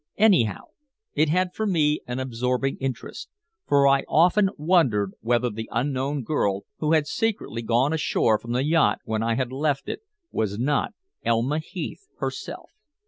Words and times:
Anyhow, 0.17 0.69
it 1.13 1.29
had 1.29 1.53
for 1.53 1.67
me 1.67 1.99
an 2.07 2.17
absorbing 2.17 2.75
interest, 2.79 3.29
for 3.67 3.87
I 3.87 4.01
often 4.07 4.49
wondered 4.57 5.11
whether 5.21 5.51
the 5.51 5.69
unknown 5.71 6.23
girl 6.23 6.63
who 6.79 6.93
had 6.93 7.05
secretly 7.05 7.61
gone 7.61 7.93
ashore 7.93 8.39
from 8.39 8.53
the 8.53 8.65
yacht 8.65 8.97
when 9.05 9.21
I 9.21 9.35
had 9.35 9.51
left 9.51 9.87
it 9.87 9.99
was 10.31 10.57
not 10.57 10.95
Elma 11.23 11.59
Heath 11.59 12.07
herself. 12.17 12.71